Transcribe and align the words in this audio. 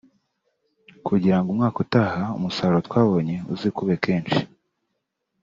kugira 1.07 1.37
ngo 1.39 1.47
umwaka 1.53 1.77
utaha 1.85 2.23
umusaruro 2.37 2.79
twabonye 2.87 3.35
uzikube 3.53 3.93
kenshi 4.03 4.41